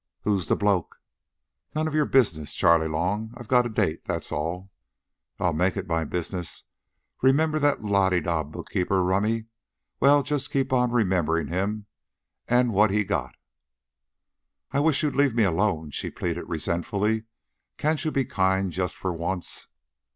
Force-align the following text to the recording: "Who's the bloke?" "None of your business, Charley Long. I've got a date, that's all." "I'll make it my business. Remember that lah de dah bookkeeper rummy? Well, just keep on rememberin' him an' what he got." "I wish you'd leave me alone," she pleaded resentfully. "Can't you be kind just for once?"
"Who's 0.23 0.47
the 0.47 0.55
bloke?" 0.55 0.95
"None 1.75 1.87
of 1.87 1.93
your 1.93 2.07
business, 2.07 2.55
Charley 2.55 2.87
Long. 2.87 3.35
I've 3.37 3.47
got 3.47 3.67
a 3.67 3.69
date, 3.69 4.05
that's 4.05 4.31
all." 4.31 4.71
"I'll 5.39 5.53
make 5.53 5.77
it 5.77 5.85
my 5.87 6.05
business. 6.05 6.63
Remember 7.21 7.59
that 7.59 7.83
lah 7.83 8.09
de 8.09 8.19
dah 8.19 8.43
bookkeeper 8.43 9.03
rummy? 9.03 9.45
Well, 9.99 10.23
just 10.23 10.49
keep 10.49 10.73
on 10.73 10.89
rememberin' 10.89 11.49
him 11.49 11.85
an' 12.47 12.71
what 12.71 12.89
he 12.89 13.03
got." 13.03 13.35
"I 14.71 14.79
wish 14.79 15.03
you'd 15.03 15.15
leave 15.15 15.35
me 15.35 15.43
alone," 15.43 15.91
she 15.91 16.09
pleaded 16.09 16.45
resentfully. 16.49 17.25
"Can't 17.77 18.03
you 18.03 18.09
be 18.09 18.25
kind 18.25 18.71
just 18.71 18.95
for 18.95 19.13
once?" 19.13 19.67